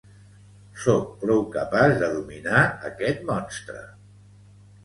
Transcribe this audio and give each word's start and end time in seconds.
Sóc 0.85 1.11
prou 1.25 1.43
capaç 1.57 1.93
de 2.05 2.09
dominar 2.15 2.65
aquest 2.93 3.23
monstre! 3.29 3.85